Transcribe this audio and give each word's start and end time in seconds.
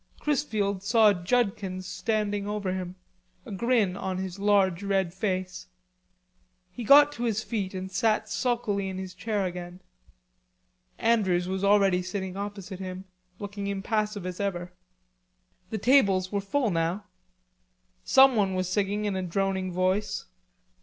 Chrisfield 0.19 0.81
saw 0.81 1.13
Judkins 1.13 1.85
standing 1.85 2.47
over 2.47 2.73
him, 2.73 2.95
a 3.45 3.51
grin 3.51 3.95
on 3.95 4.17
his 4.17 4.39
large 4.39 4.81
red 4.81 5.13
face. 5.13 5.67
He 6.71 6.83
got 6.83 7.11
to 7.11 7.23
his 7.25 7.43
feet 7.43 7.75
and 7.75 7.91
sat 7.91 8.27
sulkily 8.27 8.89
in 8.89 8.97
his 8.97 9.13
chair 9.13 9.45
again. 9.45 9.79
Andrews 10.97 11.47
was 11.47 11.63
already 11.63 12.01
sitting 12.01 12.35
opposite 12.35 12.79
him, 12.79 13.05
looking 13.37 13.67
impassive 13.67 14.25
as 14.25 14.39
ever. 14.39 14.73
The 15.69 15.77
tables 15.77 16.31
were 16.31 16.41
full 16.41 16.71
now. 16.71 17.03
Someone 18.03 18.55
was 18.55 18.67
singing 18.67 19.05
in 19.05 19.15
a 19.15 19.21
droning 19.21 19.71
voice. 19.71 20.25